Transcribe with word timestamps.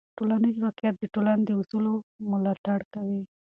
ټولنیز 0.17 0.55
واقیعت 0.63 0.95
د 0.99 1.03
ټولنې 1.13 1.43
د 1.45 1.51
اصولو 1.61 1.93
ملاتړ 2.31 2.79
کوي. 2.93 3.21